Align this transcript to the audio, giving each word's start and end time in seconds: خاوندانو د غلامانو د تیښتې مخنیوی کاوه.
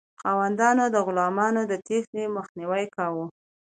خاوندانو 0.21 0.85
د 0.89 0.95
غلامانو 1.07 1.61
د 1.71 1.73
تیښتې 1.85 2.23
مخنیوی 2.37 2.85
کاوه. 2.95 3.25